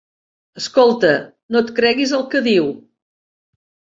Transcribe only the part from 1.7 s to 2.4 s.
creguis el